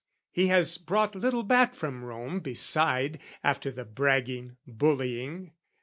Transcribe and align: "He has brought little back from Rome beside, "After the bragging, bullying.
"He 0.31 0.47
has 0.47 0.79
brought 0.79 1.13
little 1.13 1.43
back 1.43 1.75
from 1.75 2.03
Rome 2.03 2.39
beside, 2.39 3.19
"After 3.43 3.69
the 3.69 3.85
bragging, 3.85 4.57
bullying. 4.65 5.51